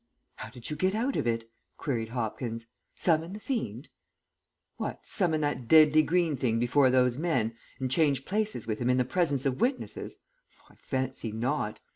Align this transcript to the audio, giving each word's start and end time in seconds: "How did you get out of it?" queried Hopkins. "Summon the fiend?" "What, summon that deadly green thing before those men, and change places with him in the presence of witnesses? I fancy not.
"How 0.37 0.49
did 0.49 0.71
you 0.71 0.75
get 0.75 0.95
out 0.95 1.15
of 1.15 1.27
it?" 1.27 1.47
queried 1.77 2.09
Hopkins. 2.09 2.65
"Summon 2.95 3.33
the 3.33 3.39
fiend?" 3.39 3.89
"What, 4.77 5.05
summon 5.05 5.41
that 5.41 5.67
deadly 5.67 6.01
green 6.01 6.35
thing 6.35 6.57
before 6.57 6.89
those 6.89 7.19
men, 7.19 7.55
and 7.79 7.91
change 7.91 8.25
places 8.25 8.65
with 8.65 8.79
him 8.79 8.89
in 8.89 8.97
the 8.97 9.05
presence 9.05 9.45
of 9.45 9.61
witnesses? 9.61 10.17
I 10.69 10.73
fancy 10.73 11.31
not. 11.31 11.81